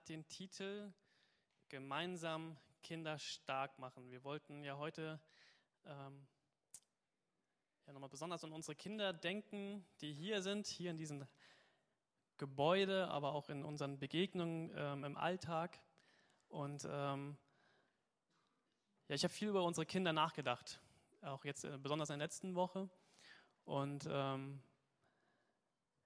[0.00, 0.92] hat den Titel
[1.68, 4.10] Gemeinsam Kinder stark machen.
[4.10, 5.20] Wir wollten ja heute
[5.84, 6.26] ähm,
[7.86, 11.26] ja nochmal besonders an unsere Kinder denken, die hier sind, hier in diesem
[12.38, 15.78] Gebäude, aber auch in unseren Begegnungen ähm, im Alltag.
[16.48, 17.36] Und ähm,
[19.08, 20.80] ja, ich habe viel über unsere Kinder nachgedacht,
[21.20, 22.88] auch jetzt äh, besonders in der letzten Woche.
[23.64, 24.62] Und ähm,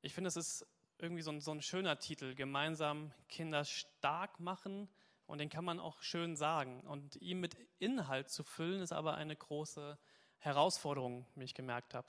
[0.03, 0.67] ich finde, es ist
[1.05, 4.89] irgendwie so ein, so ein schöner Titel, gemeinsam Kinder stark machen.
[5.27, 6.81] Und den kann man auch schön sagen.
[6.83, 9.99] Und ihn mit Inhalt zu füllen, ist aber eine große
[10.39, 12.09] Herausforderung, wie ich gemerkt habe.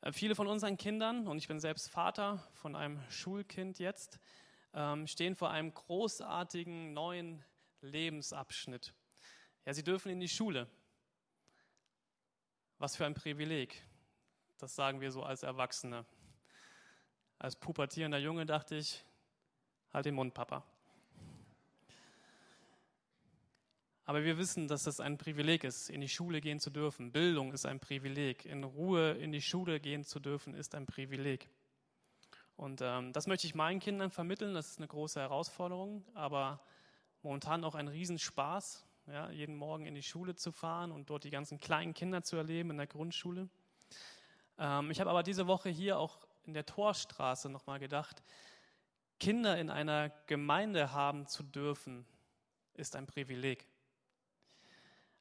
[0.00, 4.18] Äh, viele von unseren Kindern, und ich bin selbst Vater von einem Schulkind jetzt,
[4.74, 7.44] ähm, stehen vor einem großartigen neuen
[7.80, 8.94] Lebensabschnitt.
[9.64, 10.68] Ja, sie dürfen in die Schule.
[12.78, 13.82] Was für ein Privileg.
[14.58, 16.06] Das sagen wir so als Erwachsene.
[17.40, 19.02] Als pubertierender Junge dachte ich,
[19.94, 20.62] halt den Mund, Papa.
[24.04, 27.12] Aber wir wissen, dass das ein Privileg ist, in die Schule gehen zu dürfen.
[27.12, 28.44] Bildung ist ein Privileg.
[28.44, 31.48] In Ruhe in die Schule gehen zu dürfen, ist ein Privileg.
[32.56, 34.52] Und ähm, das möchte ich meinen Kindern vermitteln.
[34.52, 36.60] Das ist eine große Herausforderung, aber
[37.22, 41.30] momentan auch ein Riesenspaß, ja, jeden Morgen in die Schule zu fahren und dort die
[41.30, 43.48] ganzen kleinen Kinder zu erleben in der Grundschule.
[44.58, 48.24] Ähm, ich habe aber diese Woche hier auch in der Torstraße nochmal gedacht,
[49.20, 52.04] Kinder in einer Gemeinde haben zu dürfen,
[52.74, 53.68] ist ein Privileg.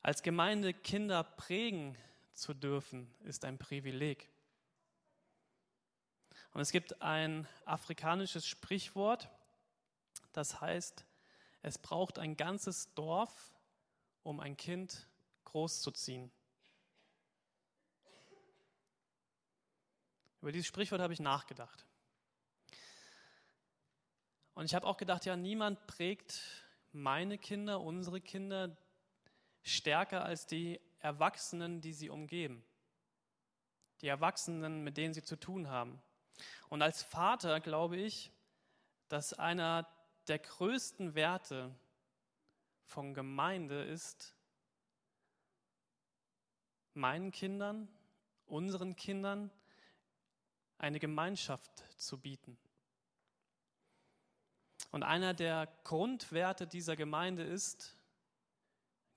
[0.02, 1.96] Als Gemeinde Kinder prägen
[2.34, 4.28] zu dürfen, ist ein Privileg.
[6.56, 9.30] Und es gibt ein afrikanisches Sprichwort,
[10.34, 11.06] das heißt,
[11.62, 13.54] es braucht ein ganzes Dorf,
[14.24, 15.08] um ein Kind
[15.44, 16.32] großzuziehen.
[20.42, 21.86] Über dieses Sprichwort habe ich nachgedacht.
[24.54, 26.42] Und ich habe auch gedacht, ja, niemand prägt
[26.92, 28.76] meine Kinder, unsere Kinder
[29.64, 32.64] stärker als die Erwachsenen, die sie umgeben.
[34.02, 36.02] Die Erwachsenen, mit denen sie zu tun haben.
[36.70, 38.32] Und als Vater glaube ich,
[39.08, 39.88] dass einer
[40.28, 41.74] der größten Werte
[42.84, 44.36] von Gemeinde ist,
[46.94, 47.88] meinen Kindern,
[48.46, 49.52] unseren Kindern
[50.80, 52.58] eine Gemeinschaft zu bieten.
[54.92, 57.96] Und einer der Grundwerte dieser Gemeinde ist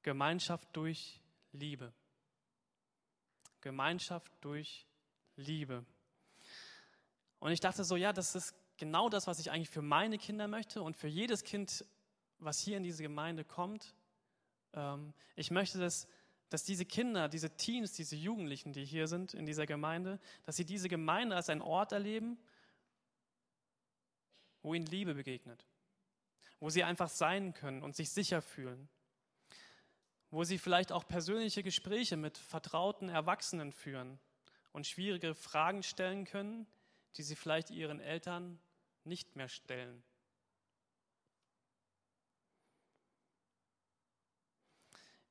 [0.03, 1.21] Gemeinschaft durch
[1.53, 1.93] Liebe.
[3.61, 4.87] Gemeinschaft durch
[5.37, 5.87] Liebe.
[7.39, 10.49] Und ich dachte so, ja, das ist genau das, was ich eigentlich für meine Kinder
[10.49, 11.85] möchte und für jedes Kind,
[12.39, 13.95] was hier in diese Gemeinde kommt.
[14.75, 16.09] Ähm, ich möchte, dass
[16.53, 20.67] dass diese Kinder, diese Teens, diese Jugendlichen, die hier sind in dieser Gemeinde, dass sie
[20.67, 22.39] diese Gemeinde als einen Ort erleben,
[24.63, 25.67] wo ihnen Liebe begegnet,
[26.61, 28.89] wo sie einfach sein können und sich sicher fühlen,
[30.31, 34.19] wo sie vielleicht auch persönliche Gespräche mit vertrauten Erwachsenen führen
[34.73, 36.67] und schwierige Fragen stellen können,
[37.17, 38.61] die sie vielleicht ihren Eltern
[39.05, 40.03] nicht mehr stellen.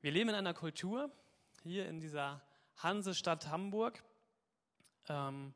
[0.02, 1.12] Wir leben in einer Kultur,
[1.62, 2.42] hier in dieser
[2.78, 4.04] Hansestadt Hamburg,
[5.08, 5.54] ähm,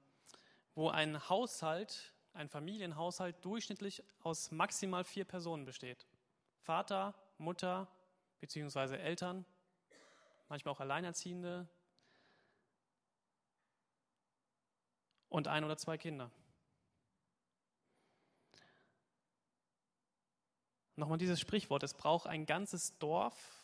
[0.75, 6.05] wo ein Haushalt, ein Familienhaushalt durchschnittlich aus maximal vier Personen besteht.
[6.59, 7.87] Vater, Mutter
[8.39, 8.97] bzw.
[8.97, 9.45] Eltern,
[10.47, 11.67] manchmal auch Alleinerziehende
[15.27, 16.29] und ein oder zwei Kinder.
[20.95, 23.54] Nochmal dieses Sprichwort, es braucht ein ganzes Dorf,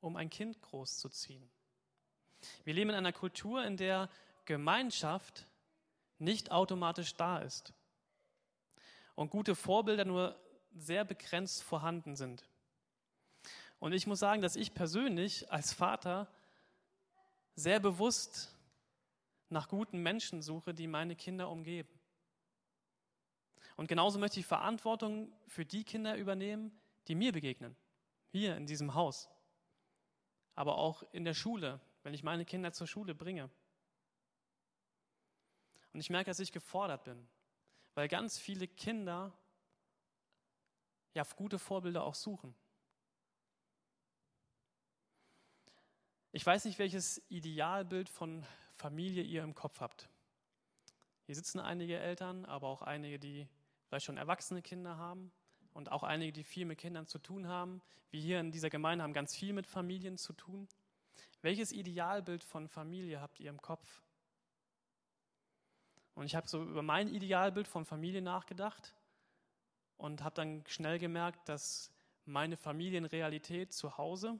[0.00, 1.48] um ein Kind großzuziehen.
[2.64, 4.08] Wir leben in einer Kultur, in der
[4.44, 5.46] Gemeinschaft
[6.18, 7.72] nicht automatisch da ist
[9.14, 10.38] und gute Vorbilder nur
[10.74, 12.48] sehr begrenzt vorhanden sind.
[13.78, 16.28] Und ich muss sagen, dass ich persönlich als Vater
[17.54, 18.54] sehr bewusst
[19.48, 21.88] nach guten Menschen suche, die meine Kinder umgeben.
[23.76, 26.78] Und genauso möchte ich Verantwortung für die Kinder übernehmen,
[27.08, 27.76] die mir begegnen,
[28.28, 29.28] hier in diesem Haus
[30.54, 33.50] aber auch in der Schule, wenn ich meine Kinder zur Schule bringe.
[35.92, 37.28] Und ich merke, dass ich gefordert bin,
[37.94, 39.32] weil ganz viele Kinder
[41.14, 42.54] ja gute Vorbilder auch suchen.
[46.32, 50.08] Ich weiß nicht, welches Idealbild von Familie ihr im Kopf habt.
[51.26, 53.48] Hier sitzen einige Eltern, aber auch einige, die
[53.86, 55.32] vielleicht schon erwachsene Kinder haben
[55.72, 57.82] und auch einige, die viel mit Kindern zu tun haben.
[58.10, 60.68] Wir hier in dieser Gemeinde haben ganz viel mit Familien zu tun.
[61.42, 64.02] Welches Idealbild von Familie habt ihr im Kopf?
[66.14, 68.94] Und ich habe so über mein Idealbild von Familie nachgedacht
[69.96, 71.90] und habe dann schnell gemerkt, dass
[72.26, 74.38] meine Familienrealität zu Hause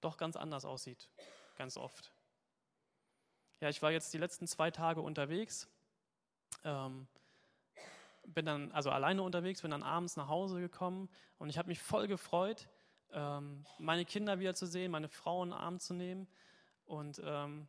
[0.00, 1.08] doch ganz anders aussieht,
[1.56, 2.12] ganz oft.
[3.60, 5.68] Ja, ich war jetzt die letzten zwei Tage unterwegs,
[6.62, 7.08] ähm,
[8.36, 11.80] bin dann also alleine unterwegs, bin dann abends nach Hause gekommen und ich habe mich
[11.80, 12.68] voll gefreut,
[13.10, 16.28] ähm, meine Kinder wiederzusehen, meine Frau in den Arm zu nehmen
[16.84, 17.66] und ähm,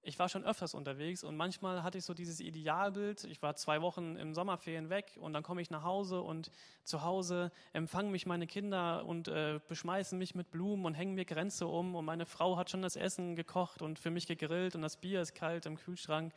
[0.00, 3.24] ich war schon öfters unterwegs und manchmal hatte ich so dieses Idealbild.
[3.24, 6.50] Ich war zwei Wochen im Sommerferien weg und dann komme ich nach Hause und
[6.84, 11.24] zu Hause empfangen mich meine Kinder und äh, beschmeißen mich mit Blumen und hängen mir
[11.24, 14.82] Grenze um und meine Frau hat schon das Essen gekocht und für mich gegrillt und
[14.82, 16.32] das Bier ist kalt im Kühlschrank.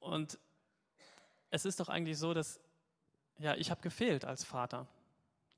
[0.00, 0.38] Und
[1.50, 2.60] es ist doch eigentlich so, dass
[3.38, 4.86] ja, ich habe gefehlt als Vater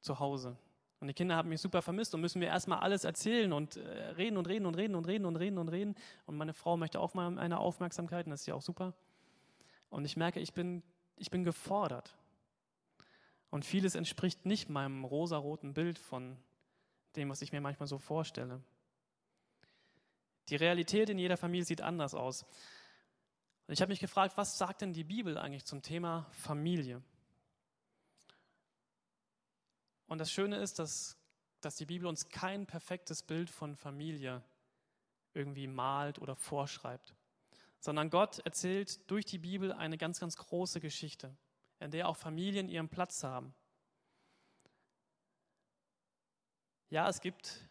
[0.00, 0.56] zu Hause.
[1.00, 3.80] Und die Kinder haben mich super vermisst und müssen mir erstmal alles erzählen und äh,
[4.12, 5.96] reden und reden und reden und reden und reden und reden.
[6.26, 8.94] Und meine Frau möchte auch mal eine Aufmerksamkeit und das ist ja auch super.
[9.90, 10.82] Und ich merke, ich bin,
[11.16, 12.16] ich bin gefordert.
[13.50, 16.36] Und vieles entspricht nicht meinem rosaroten Bild von
[17.16, 18.62] dem, was ich mir manchmal so vorstelle.
[20.48, 22.46] Die Realität in jeder Familie sieht anders aus.
[23.66, 27.02] Und ich habe mich gefragt, was sagt denn die Bibel eigentlich zum Thema Familie?
[30.06, 31.16] Und das Schöne ist, dass,
[31.60, 34.42] dass die Bibel uns kein perfektes Bild von Familie
[35.32, 37.14] irgendwie malt oder vorschreibt,
[37.78, 41.34] sondern Gott erzählt durch die Bibel eine ganz, ganz große Geschichte,
[41.80, 43.54] in der auch Familien ihren Platz haben.
[46.90, 47.66] Ja, es gibt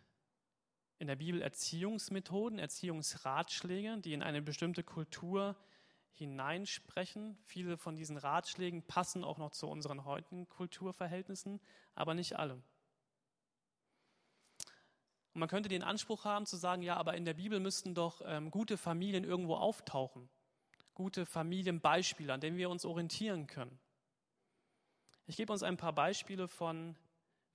[0.98, 5.56] in der Bibel Erziehungsmethoden, Erziehungsratschläge, die in eine bestimmte Kultur
[6.14, 7.38] hineinsprechen.
[7.44, 11.60] Viele von diesen Ratschlägen passen auch noch zu unseren heutigen Kulturverhältnissen,
[11.96, 12.62] aber nicht alle.
[15.34, 18.22] Und man könnte den Anspruch haben zu sagen, ja, aber in der Bibel müssten doch
[18.26, 20.30] ähm, gute Familien irgendwo auftauchen.
[20.94, 23.80] Gute Familienbeispiele, an denen wir uns orientieren können.
[25.26, 26.98] Ich gebe uns ein paar Beispiele von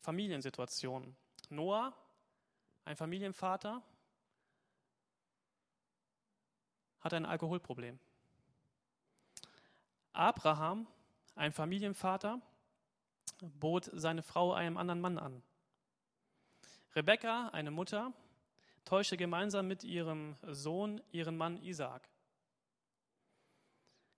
[0.00, 1.14] Familiensituationen.
[1.50, 1.94] Noah,
[2.86, 3.82] ein Familienvater,
[7.00, 7.98] hat ein Alkoholproblem.
[10.16, 10.86] Abraham,
[11.34, 12.40] ein Familienvater,
[13.40, 15.42] bot seine Frau einem anderen Mann an.
[16.94, 18.12] Rebekka, eine Mutter,
[18.84, 22.08] täuschte gemeinsam mit ihrem Sohn ihren Mann Isaak.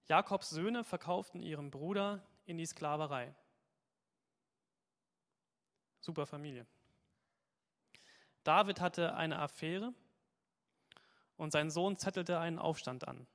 [0.07, 3.35] Jakobs Söhne verkauften ihren Bruder in die Sklaverei.
[6.01, 6.67] Super Familie.
[8.45, 9.93] David hatte eine Affäre
[11.37, 13.27] und sein Sohn zettelte einen Aufstand an.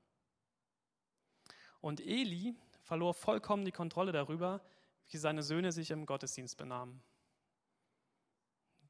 [1.83, 4.61] Und Eli verlor vollkommen die Kontrolle darüber,
[5.09, 7.03] wie seine Söhne sich im Gottesdienst benahmen.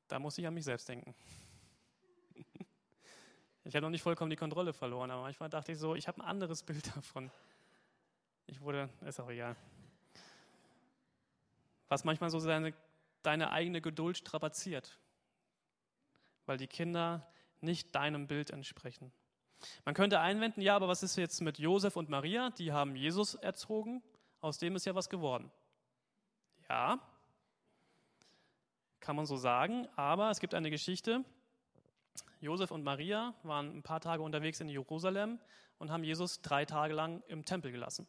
[0.07, 1.15] Da muss ich an mich selbst denken.
[3.65, 6.21] Ich habe noch nicht vollkommen die Kontrolle verloren, aber manchmal dachte ich so, ich habe
[6.21, 7.31] ein anderes Bild davon.
[8.45, 9.55] Ich wurde, ist auch egal.
[11.87, 12.73] Was manchmal so seine,
[13.21, 14.99] deine eigene Geduld strapaziert,
[16.45, 17.25] weil die Kinder
[17.61, 19.13] nicht deinem Bild entsprechen.
[19.85, 22.49] Man könnte einwenden, ja, aber was ist jetzt mit Josef und Maria?
[22.51, 24.01] Die haben Jesus erzogen,
[24.41, 25.51] aus dem ist ja was geworden.
[26.69, 26.99] Ja,
[28.99, 31.25] kann man so sagen, aber es gibt eine Geschichte.
[32.39, 35.39] Josef und Maria waren ein paar Tage unterwegs in Jerusalem
[35.77, 38.07] und haben Jesus drei Tage lang im Tempel gelassen.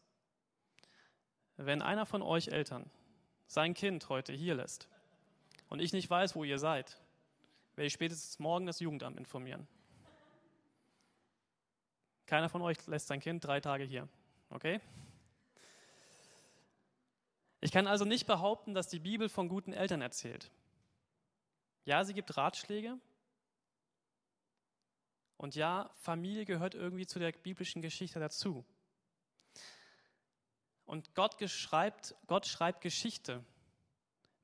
[1.57, 2.91] Wenn einer von euch Eltern
[3.47, 4.89] sein Kind heute hier lässt
[5.69, 7.01] und ich nicht weiß, wo ihr seid,
[7.77, 9.67] werde ich spätestens morgen das Jugendamt informieren.
[12.35, 14.09] Keiner von euch lässt sein Kind drei Tage hier.
[14.51, 14.81] Okay?
[17.61, 20.51] Ich kann also nicht behaupten, dass die Bibel von guten Eltern erzählt.
[21.85, 22.99] Ja, sie gibt Ratschläge.
[25.37, 28.65] Und ja, Familie gehört irgendwie zu der biblischen Geschichte dazu.
[30.87, 33.45] Und Gott schreibt, Gott schreibt Geschichte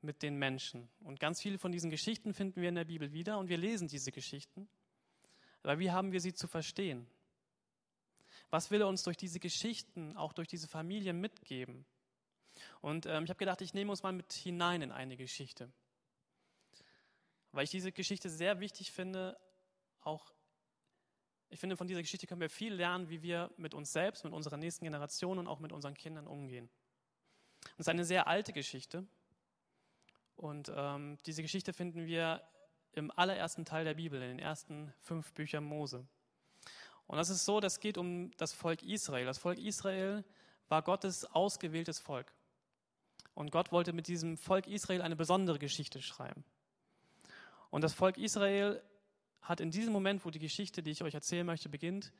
[0.00, 0.88] mit den Menschen.
[1.00, 3.88] Und ganz viele von diesen Geschichten finden wir in der Bibel wieder und wir lesen
[3.88, 4.68] diese Geschichten.
[5.64, 7.09] Aber wie haben wir sie zu verstehen?
[8.50, 11.87] Was will er uns durch diese Geschichten, auch durch diese Familien mitgeben?
[12.80, 15.73] Und ähm, ich habe gedacht, ich nehme uns mal mit hinein in eine Geschichte.
[17.52, 19.38] Weil ich diese Geschichte sehr wichtig finde,
[20.00, 20.33] auch,
[21.49, 24.33] ich finde, von dieser Geschichte können wir viel lernen, wie wir mit uns selbst, mit
[24.33, 26.71] unserer nächsten Generation und auch mit unseren Kindern umgehen.
[27.75, 29.07] Es ist eine sehr alte Geschichte.
[30.37, 32.42] Und ähm, diese Geschichte finden wir
[32.92, 36.07] im allerersten Teil der Bibel, in den ersten fünf Büchern Mose.
[37.11, 39.26] Und das ist so, das geht um das Volk Israel.
[39.26, 40.23] Das Volk Israel
[40.69, 42.33] war Gottes ausgewähltes Volk.
[43.35, 46.45] Und Gott wollte mit diesem Volk Israel eine besondere Geschichte schreiben.
[47.71, 48.81] Und das Volk Israel
[49.43, 52.12] hat in diesem Moment, wo die Geschichte, die ich euch erzählen möchte, beginnt,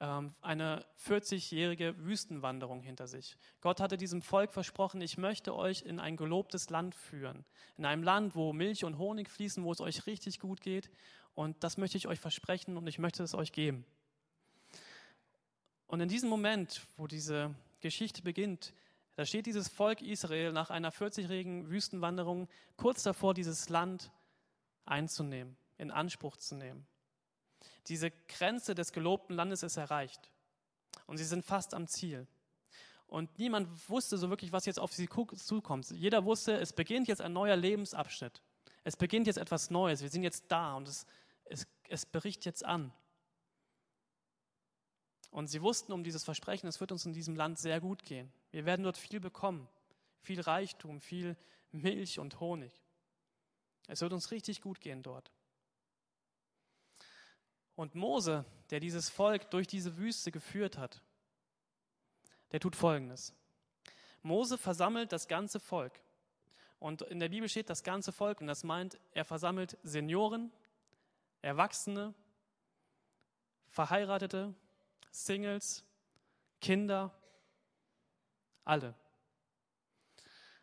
[0.00, 3.36] ähm, eine 40-jährige Wüstenwanderung hinter sich.
[3.60, 7.44] Gott hatte diesem Volk versprochen, ich möchte euch in ein gelobtes Land führen.
[7.76, 10.90] In einem Land, wo Milch und Honig fließen, wo es euch richtig gut geht.
[11.36, 13.86] Und das möchte ich euch versprechen und ich möchte es euch geben.
[15.92, 18.72] Und in diesem Moment, wo diese Geschichte beginnt,
[19.14, 24.10] da steht dieses Volk Israel nach einer 40-jährigen Wüstenwanderung kurz davor, dieses Land
[24.86, 26.86] einzunehmen, in Anspruch zu nehmen.
[27.88, 30.30] Diese Grenze des gelobten Landes ist erreicht.
[31.06, 32.26] Und sie sind fast am Ziel.
[33.06, 35.90] Und niemand wusste so wirklich, was jetzt auf sie zukommt.
[35.90, 38.40] Jeder wusste, es beginnt jetzt ein neuer Lebensabschnitt.
[38.82, 40.00] Es beginnt jetzt etwas Neues.
[40.00, 41.04] Wir sind jetzt da und es,
[41.44, 42.94] es, es bricht jetzt an.
[45.32, 48.30] Und sie wussten um dieses Versprechen, es wird uns in diesem Land sehr gut gehen.
[48.50, 49.66] Wir werden dort viel bekommen.
[50.20, 51.36] Viel Reichtum, viel
[51.72, 52.82] Milch und Honig.
[53.88, 55.32] Es wird uns richtig gut gehen dort.
[57.76, 61.02] Und Mose, der dieses Volk durch diese Wüste geführt hat,
[62.52, 63.34] der tut Folgendes.
[64.20, 65.98] Mose versammelt das ganze Volk.
[66.78, 70.52] Und in der Bibel steht das ganze Volk und das meint, er versammelt Senioren,
[71.40, 72.14] Erwachsene,
[73.70, 74.54] Verheiratete,
[75.12, 75.84] Singles,
[76.60, 77.14] Kinder,
[78.64, 78.94] alle.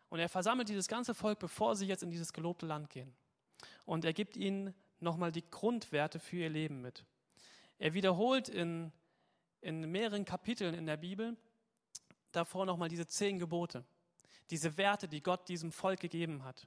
[0.08, 3.14] Und er versammelt dieses ganze Volk, bevor sie jetzt in dieses gelobte Land gehen.
[3.86, 7.04] Und er gibt ihnen nochmal die Grundwerte für ihr Leben mit.
[7.78, 8.92] Er wiederholt in,
[9.60, 11.36] in mehreren Kapiteln in der Bibel
[12.32, 13.84] davor nochmal diese zehn Gebote,
[14.50, 16.66] diese Werte, die Gott diesem Volk gegeben hat,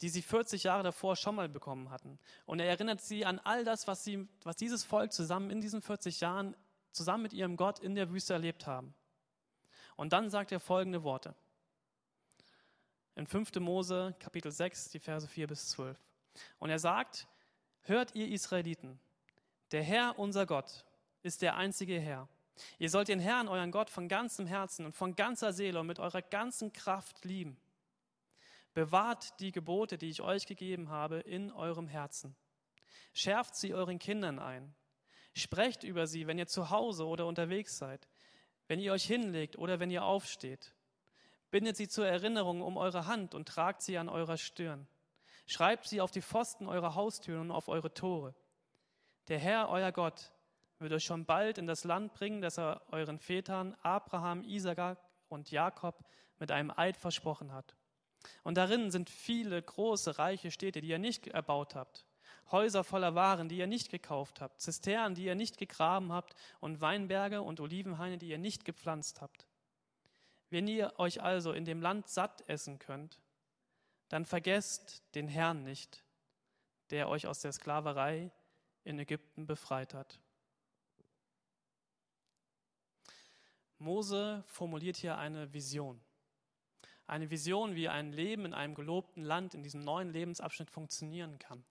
[0.00, 2.18] die sie 40 Jahre davor schon mal bekommen hatten.
[2.44, 5.82] Und er erinnert sie an all das, was, sie, was dieses Volk zusammen in diesen
[5.82, 6.56] 40 Jahren
[6.92, 8.94] zusammen mit ihrem Gott in der Wüste erlebt haben.
[9.96, 11.34] Und dann sagt er folgende Worte.
[13.14, 13.54] In 5.
[13.56, 15.98] Mose Kapitel 6, die Verse 4 bis 12.
[16.58, 17.26] Und er sagt,
[17.82, 19.00] hört ihr Israeliten,
[19.72, 20.84] der Herr, unser Gott,
[21.22, 22.28] ist der einzige Herr.
[22.78, 25.98] Ihr sollt den Herrn, euren Gott, von ganzem Herzen und von ganzer Seele und mit
[25.98, 27.56] eurer ganzen Kraft lieben.
[28.76, 32.36] Bewahrt die Gebote, die ich euch gegeben habe, in eurem Herzen.
[33.14, 34.74] Schärft sie euren Kindern ein.
[35.32, 38.06] Sprecht über sie, wenn ihr zu Hause oder unterwegs seid,
[38.68, 40.74] wenn ihr euch hinlegt oder wenn ihr aufsteht.
[41.50, 44.86] Bindet sie zur Erinnerung um eure Hand und tragt sie an eurer Stirn.
[45.46, 48.34] Schreibt sie auf die Pfosten eurer Haustüren und auf eure Tore.
[49.28, 50.34] Der Herr, euer Gott,
[50.80, 54.98] wird euch schon bald in das Land bringen, das er euren Vätern Abraham, Isaak
[55.30, 56.04] und Jakob
[56.38, 57.74] mit einem Eid versprochen hat.
[58.44, 62.06] Und darin sind viele große, reiche Städte, die ihr nicht erbaut habt,
[62.50, 66.80] Häuser voller Waren, die ihr nicht gekauft habt, Zisternen, die ihr nicht gegraben habt und
[66.80, 69.46] Weinberge und Olivenhaine, die ihr nicht gepflanzt habt.
[70.48, 73.20] Wenn ihr euch also in dem Land satt essen könnt,
[74.08, 76.04] dann vergesst den Herrn nicht,
[76.90, 78.30] der euch aus der Sklaverei
[78.84, 80.20] in Ägypten befreit hat.
[83.78, 86.00] Mose formuliert hier eine Vision.
[87.06, 91.64] Eine Vision, wie ein Leben in einem gelobten Land, in diesem neuen Lebensabschnitt funktionieren kann.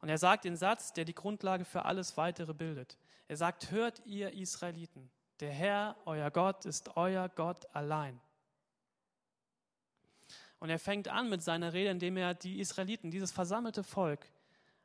[0.00, 2.98] Und er sagt den Satz, der die Grundlage für alles weitere bildet.
[3.28, 5.10] Er sagt, hört ihr Israeliten,
[5.40, 8.20] der Herr, euer Gott, ist euer Gott allein.
[10.58, 14.26] Und er fängt an mit seiner Rede, indem er die Israeliten, dieses versammelte Volk,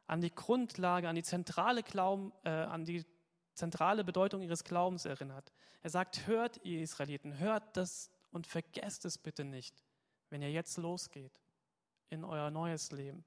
[0.07, 3.05] an die Grundlage, an die zentrale, Glauben, äh, an die
[3.53, 5.53] zentrale Bedeutung ihres Glaubens erinnert.
[5.81, 9.83] Er sagt, hört ihr Israeliten, hört das und vergesst es bitte nicht,
[10.29, 11.39] wenn ihr jetzt losgeht
[12.09, 13.23] in euer neues Leben.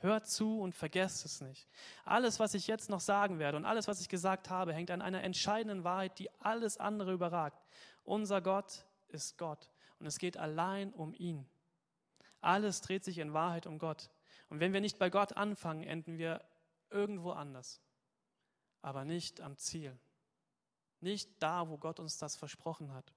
[0.00, 1.68] Hört zu und vergesst es nicht.
[2.04, 5.02] Alles, was ich jetzt noch sagen werde und alles, was ich gesagt habe, hängt an
[5.02, 7.64] einer entscheidenden Wahrheit, die alles andere überragt.
[8.04, 9.68] Unser Gott ist Gott
[9.98, 11.48] und es geht allein um ihn.
[12.40, 14.10] Alles dreht sich in Wahrheit um Gott.
[14.48, 16.44] Und wenn wir nicht bei Gott anfangen, enden wir
[16.90, 17.80] irgendwo anders,
[18.82, 19.98] aber nicht am Ziel.
[21.00, 23.12] Nicht da, wo Gott uns das versprochen hat.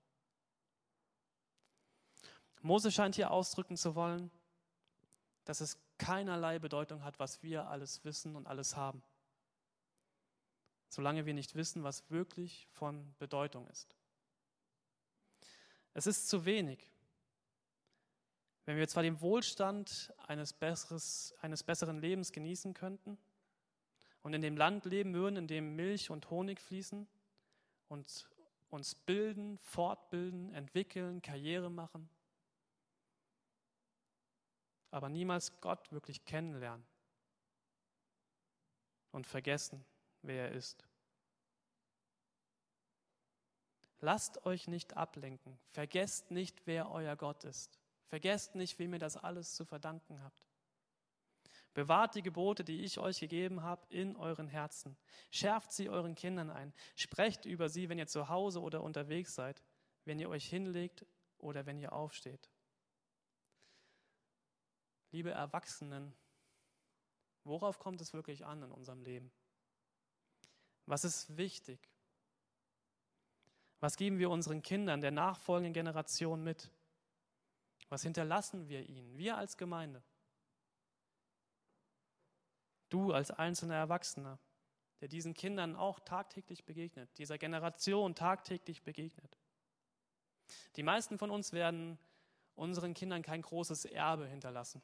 [2.62, 4.32] Mose scheint hier ausdrücken zu wollen,
[5.46, 9.04] dass es keinerlei Bedeutung hat, was wir alles wissen und alles haben,
[10.90, 13.96] solange wir nicht wissen, was wirklich von Bedeutung ist.
[15.94, 16.88] Es ist zu wenig,
[18.66, 23.18] wenn wir zwar den Wohlstand eines, besseres, eines besseren Lebens genießen könnten
[24.22, 27.08] und in dem Land leben würden, in dem Milch und Honig fließen
[27.90, 28.30] und
[28.70, 32.10] uns bilden, fortbilden, entwickeln, Karriere machen,
[34.92, 36.86] aber niemals Gott wirklich kennenlernen
[39.12, 39.84] und vergessen,
[40.22, 40.86] wer er ist.
[44.00, 47.80] Lasst euch nicht ablenken, vergesst nicht, wer euer Gott ist.
[48.08, 50.46] Vergesst nicht, wem ihr das alles zu verdanken habt.
[51.74, 54.98] Bewahrt die Gebote, die ich euch gegeben habe, in euren Herzen.
[55.30, 56.74] Schärft sie euren Kindern ein.
[56.96, 59.64] Sprecht über sie, wenn ihr zu Hause oder unterwegs seid,
[60.04, 61.06] wenn ihr euch hinlegt
[61.38, 62.51] oder wenn ihr aufsteht.
[65.12, 66.14] Liebe Erwachsenen,
[67.44, 69.32] worauf kommt es wirklich an in unserem Leben?
[70.86, 71.90] Was ist wichtig?
[73.80, 76.72] Was geben wir unseren Kindern, der nachfolgenden Generation mit?
[77.90, 80.02] Was hinterlassen wir ihnen, wir als Gemeinde?
[82.90, 84.40] Du als einzelner Erwachsener,
[85.02, 89.38] der diesen Kindern auch tagtäglich begegnet, dieser Generation tagtäglich begegnet.
[90.76, 91.98] Die meisten von uns werden
[92.56, 94.82] unseren Kindern kein großes Erbe hinterlassen.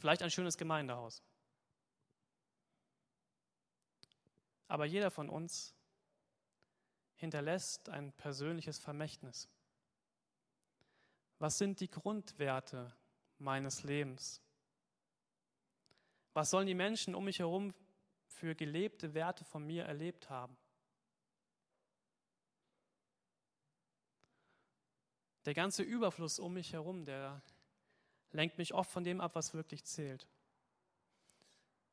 [0.00, 1.22] Vielleicht ein schönes Gemeindehaus.
[4.66, 5.74] Aber jeder von uns
[7.16, 9.50] hinterlässt ein persönliches Vermächtnis.
[11.38, 12.96] Was sind die Grundwerte
[13.36, 14.40] meines Lebens?
[16.32, 17.74] Was sollen die Menschen um mich herum
[18.26, 20.56] für gelebte Werte von mir erlebt haben?
[25.44, 27.42] Der ganze Überfluss um mich herum, der
[28.32, 30.28] lenkt mich oft von dem ab, was wirklich zählt.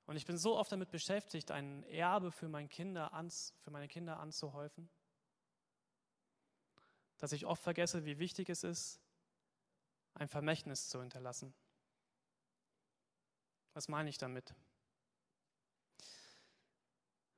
[0.06, 3.88] Und ich bin so oft damit beschäftigt, ein Erbe für meine Kinder, ans, für meine
[3.88, 4.90] Kinder anzuhäufen,
[7.18, 9.02] dass ich oft vergesse, wie wichtig es ist,
[10.14, 11.54] ein Vermächtnis zu hinterlassen.
[13.74, 14.56] Was meine ich damit?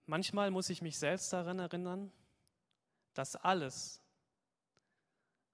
[0.05, 2.11] Manchmal muss ich mich selbst daran erinnern,
[3.13, 4.01] dass alles,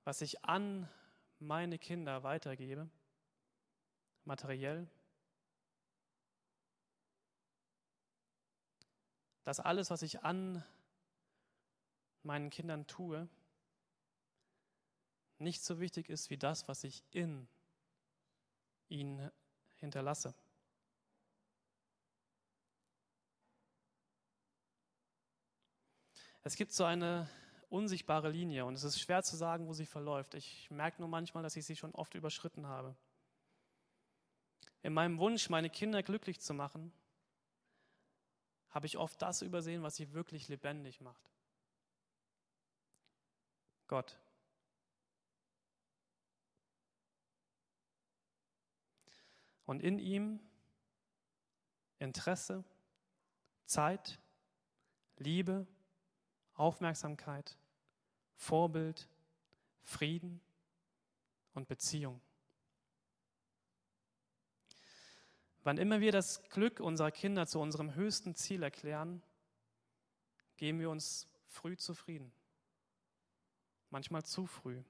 [0.03, 0.89] was ich an
[1.39, 2.89] meine Kinder weitergebe,
[4.25, 4.87] materiell,
[9.43, 10.63] dass alles, was ich an
[12.23, 13.29] meinen Kindern tue,
[15.37, 17.47] nicht so wichtig ist wie das, was ich in
[18.89, 19.31] ihnen
[19.77, 20.33] hinterlasse.
[26.43, 27.29] Es gibt so eine
[27.69, 30.35] unsichtbare Linie und es ist schwer zu sagen, wo sie verläuft.
[30.35, 32.95] Ich merke nur manchmal, dass ich sie schon oft überschritten habe.
[34.85, 36.93] In meinem Wunsch, meine Kinder glücklich zu machen,
[38.69, 41.33] habe ich oft das übersehen, was sie wirklich lebendig macht.
[43.87, 44.15] Gott.
[49.65, 50.39] Und in ihm
[51.97, 52.63] Interesse,
[53.65, 54.19] Zeit,
[55.17, 55.65] Liebe,
[56.53, 57.57] Aufmerksamkeit,
[58.35, 59.09] Vorbild,
[59.81, 60.41] Frieden
[61.55, 62.21] und Beziehung.
[65.65, 69.23] Wann immer wir das Glück unserer Kinder zu unserem höchsten Ziel erklären,
[70.57, 72.31] geben wir uns früh zufrieden.
[73.89, 74.83] Manchmal zu früh.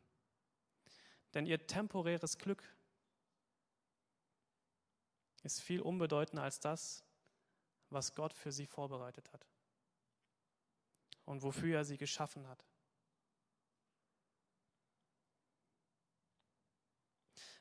[1.34, 2.62] Denn ihr temporäres Glück
[5.44, 7.06] ist viel unbedeutender als das,
[7.90, 9.48] was Gott für sie vorbereitet hat
[11.24, 12.66] und wofür er sie geschaffen hat.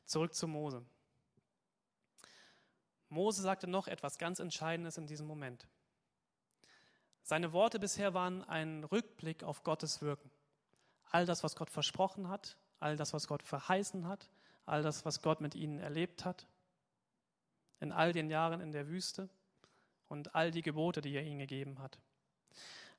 [0.05, 0.85] Zurück zu Mose.
[3.15, 5.67] Mose sagte noch etwas ganz Entscheidendes in diesem Moment.
[7.23, 10.31] Seine Worte bisher waren ein Rückblick auf Gottes Wirken.
[11.11, 14.29] All das, was Gott versprochen hat, all das, was Gott verheißen hat,
[14.67, 16.47] all das, was Gott mit ihnen erlebt hat,
[17.81, 19.31] in all den Jahren in der Wüste
[20.09, 21.99] und all die Gebote, die er ihnen gegeben hat.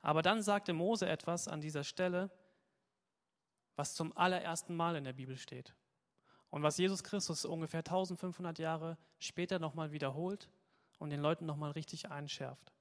[0.02, 2.32] Aber dann sagte Mose etwas an dieser Stelle,
[3.76, 5.76] was zum allerersten Mal in der Bibel steht
[6.56, 10.50] und was Jesus Christus ungefähr 1500 Jahre später nochmal wiederholt
[11.00, 12.72] und den Leuten nochmal richtig einschärft.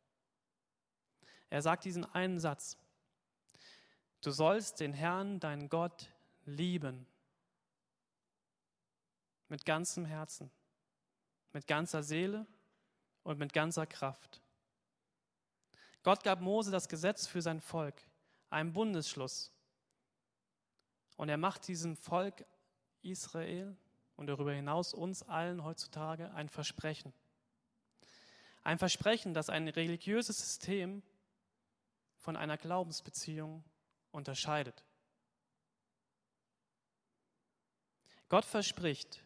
[1.51, 2.79] Er sagt diesen einen Satz.
[4.21, 6.09] Du sollst den Herrn, deinen Gott,
[6.45, 7.05] lieben.
[9.49, 10.53] Mit ganzem Herzen,
[11.53, 12.47] mit ganzer Seele
[13.25, 14.41] und mit ganzer Kraft.
[16.05, 18.01] Gott gab Mose das Gesetz für sein Volk,
[18.51, 19.51] einen Bundesschluss.
[21.17, 22.45] Und er macht diesem Volk
[23.05, 23.77] Israel
[24.17, 27.13] und darüber hinaus uns allen heutzutage ein Versprechen.
[28.63, 31.03] Ein Versprechen, das ein religiöses System
[32.17, 33.63] von einer Glaubensbeziehung
[34.11, 34.85] unterscheidet.
[38.29, 39.23] Gott verspricht,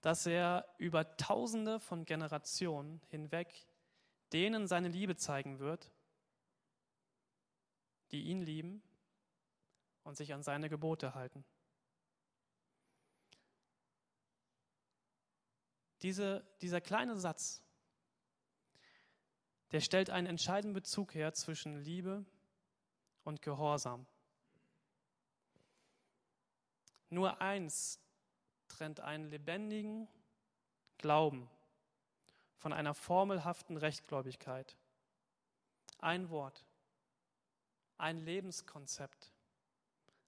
[0.00, 3.66] dass er über Tausende von Generationen hinweg
[4.32, 5.92] denen seine Liebe zeigen wird,
[8.10, 8.82] die ihn lieben
[10.02, 11.44] und sich an seine Gebote halten.
[16.02, 17.62] Diese, dieser kleine Satz,
[19.70, 22.24] der stellt einen entscheidenden Bezug her zwischen Liebe
[23.24, 24.06] und Gehorsam.
[27.08, 28.00] Nur eins
[28.68, 30.08] trennt einen lebendigen
[30.98, 31.48] Glauben
[32.56, 34.76] von einer formelhaften Rechtgläubigkeit.
[35.98, 36.64] Ein Wort,
[37.98, 39.30] ein Lebenskonzept,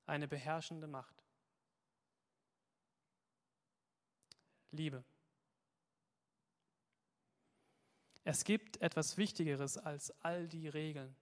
[0.06, 1.24] eine beherrschende Macht.
[4.70, 5.04] Liebe.
[8.24, 11.14] Es gibt etwas Wichtigeres als all die Regeln.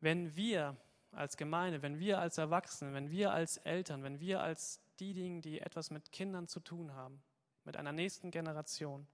[0.00, 0.76] Wenn wir
[1.12, 5.60] als Gemeinde, wenn wir als Erwachsene, wenn wir als Eltern, wenn wir als diejenigen, die
[5.60, 7.22] etwas mit Kindern zu tun haben,
[7.64, 9.06] mit einer nächsten Generation,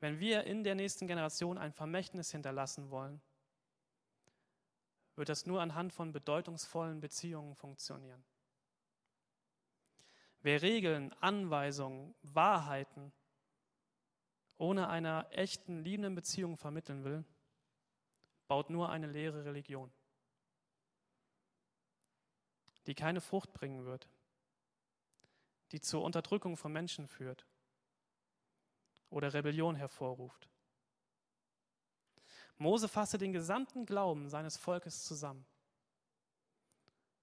[0.00, 3.20] wenn wir in der nächsten Generation ein Vermächtnis hinterlassen wollen,
[5.14, 8.24] wird das nur anhand von bedeutungsvollen Beziehungen funktionieren.
[10.42, 13.12] Wer Regeln, Anweisungen, Wahrheiten
[14.60, 17.24] ohne einer echten, liebenden Beziehung vermitteln will,
[18.46, 19.90] baut nur eine leere Religion,
[22.86, 24.06] die keine Frucht bringen wird,
[25.72, 27.46] die zur Unterdrückung von Menschen führt
[29.08, 30.50] oder Rebellion hervorruft.
[32.58, 35.46] Mose fasste den gesamten Glauben seines Volkes zusammen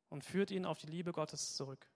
[0.10, 1.88] und führt ihn auf die Liebe Gottes zurück.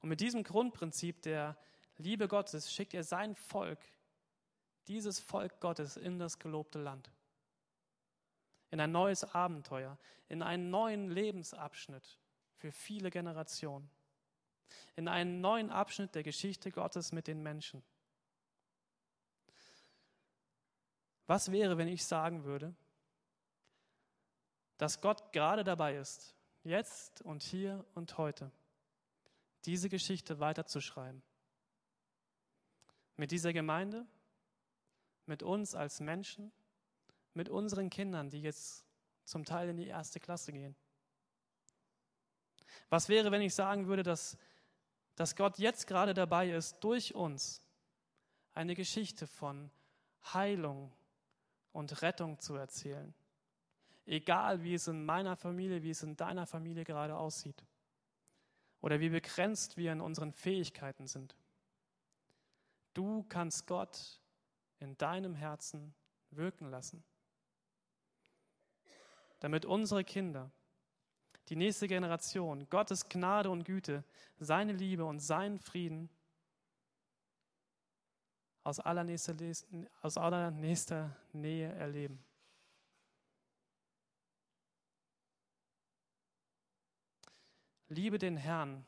[0.00, 1.56] Und mit diesem Grundprinzip der
[1.98, 3.78] Liebe Gottes schickt er sein Volk,
[4.88, 7.10] dieses Volk Gottes, in das gelobte Land,
[8.70, 12.18] in ein neues Abenteuer, in einen neuen Lebensabschnitt
[12.56, 13.88] für viele Generationen,
[14.96, 17.82] in einen neuen Abschnitt der Geschichte Gottes mit den Menschen.
[21.26, 22.74] Was wäre, wenn ich sagen würde,
[24.76, 28.50] dass Gott gerade dabei ist, jetzt und hier und heute,
[29.64, 31.22] diese Geschichte weiterzuschreiben?
[33.16, 34.06] Mit dieser Gemeinde,
[35.26, 36.52] mit uns als Menschen,
[37.32, 38.84] mit unseren Kindern, die jetzt
[39.24, 40.76] zum Teil in die erste Klasse gehen.
[42.90, 44.36] Was wäre, wenn ich sagen würde, dass,
[45.14, 47.62] dass Gott jetzt gerade dabei ist, durch uns
[48.52, 49.70] eine Geschichte von
[50.32, 50.92] Heilung,
[51.74, 53.12] und Rettung zu erzählen.
[54.06, 57.64] Egal wie es in meiner Familie, wie es in deiner Familie gerade aussieht.
[58.80, 61.34] Oder wie begrenzt wir in unseren Fähigkeiten sind.
[62.94, 64.20] Du kannst Gott
[64.78, 65.94] in deinem Herzen
[66.30, 67.04] wirken lassen.
[69.40, 70.50] Damit unsere Kinder,
[71.48, 74.04] die nächste Generation, Gottes Gnade und Güte,
[74.38, 76.08] seine Liebe und seinen Frieden
[78.62, 79.36] aus allernächster,
[80.00, 82.24] aus allernächster Nähe erleben.
[87.88, 88.86] Liebe den Herrn,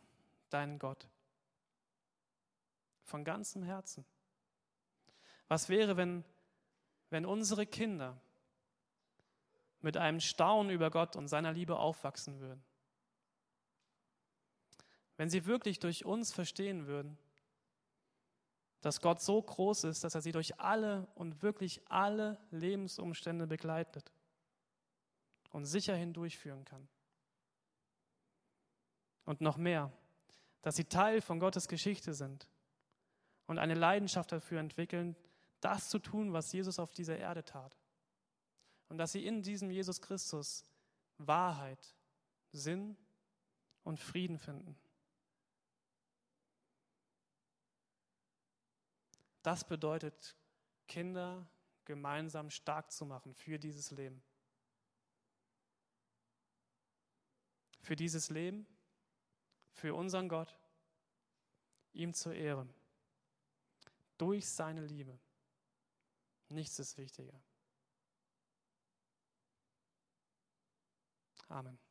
[0.48, 1.08] deinen Gott,
[3.06, 4.04] von ganzem Herzen.
[5.48, 6.24] Was wäre, wenn,
[7.10, 8.20] wenn unsere Kinder
[9.80, 12.62] mit einem Staunen über Gott und seiner Liebe aufwachsen würden?
[15.16, 17.16] Wenn sie wirklich durch uns verstehen würden,
[18.82, 24.12] dass Gott so groß ist, dass er sie durch alle und wirklich alle Lebensumstände begleitet
[25.50, 26.86] und sicher hindurchführen kann.
[29.24, 29.92] Und noch mehr,
[30.62, 32.48] dass sie Teil von Gottes Geschichte sind
[33.46, 35.16] und eine Leidenschaft dafür entwickeln,
[35.60, 37.76] das zu tun, was Jesus auf dieser Erde tat.
[38.88, 40.64] Und dass sie in diesem Jesus Christus
[41.18, 41.94] Wahrheit,
[42.52, 42.96] Sinn
[43.82, 44.78] und Frieden finden.
[49.42, 50.36] Das bedeutet,
[50.88, 51.48] Kinder
[51.84, 54.22] gemeinsam stark zu machen für dieses Leben.
[57.80, 58.66] Für dieses Leben,
[59.70, 60.58] für unseren Gott,
[61.92, 62.66] ihm zur Ehre.
[64.18, 65.18] Durch seine Liebe.
[66.48, 67.42] Nichts ist wichtiger.
[71.48, 71.85] Amen.